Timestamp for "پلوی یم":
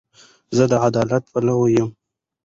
1.31-1.89